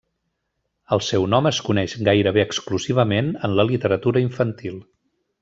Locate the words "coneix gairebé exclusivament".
1.67-3.31